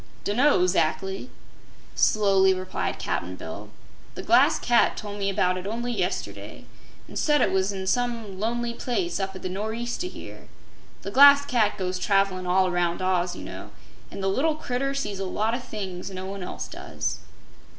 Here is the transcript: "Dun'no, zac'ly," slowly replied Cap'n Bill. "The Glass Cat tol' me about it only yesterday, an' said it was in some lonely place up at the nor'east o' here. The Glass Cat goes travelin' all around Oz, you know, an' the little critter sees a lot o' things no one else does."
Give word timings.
"Dun'no, 0.23 0.65
zac'ly," 0.65 1.29
slowly 1.93 2.55
replied 2.55 2.97
Cap'n 2.97 3.35
Bill. 3.35 3.69
"The 4.15 4.23
Glass 4.23 4.57
Cat 4.57 4.97
tol' 4.97 5.15
me 5.15 5.29
about 5.29 5.59
it 5.59 5.67
only 5.67 5.93
yesterday, 5.95 6.65
an' 7.07 7.17
said 7.17 7.39
it 7.39 7.51
was 7.51 7.71
in 7.71 7.85
some 7.85 8.39
lonely 8.39 8.73
place 8.73 9.19
up 9.19 9.35
at 9.35 9.43
the 9.43 9.47
nor'east 9.49 10.03
o' 10.03 10.09
here. 10.09 10.47
The 11.03 11.11
Glass 11.11 11.45
Cat 11.45 11.77
goes 11.77 11.99
travelin' 11.99 12.47
all 12.47 12.67
around 12.67 12.99
Oz, 13.03 13.35
you 13.35 13.43
know, 13.45 13.69
an' 14.09 14.21
the 14.21 14.27
little 14.27 14.55
critter 14.55 14.95
sees 14.95 15.19
a 15.19 15.25
lot 15.25 15.53
o' 15.53 15.59
things 15.59 16.09
no 16.09 16.25
one 16.25 16.41
else 16.41 16.67
does." 16.67 17.19